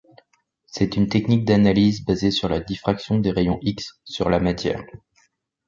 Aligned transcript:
C'est 0.65 0.95
une 0.97 1.07
technique 1.09 1.45
d'analyse 1.45 2.03
basée 2.03 2.31
sur 2.31 2.49
la 2.49 2.59
diffraction 2.59 3.19
des 3.19 3.29
rayons 3.29 3.59
X 3.61 4.01
sur 4.03 4.31
la 4.31 4.39
matière. 4.39 4.81